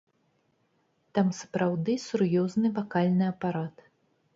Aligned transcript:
Там 1.19 1.27
сапраўды 1.41 1.97
сур'ёзны 2.09 2.67
вакальны 2.83 3.33
апарат. 3.35 3.75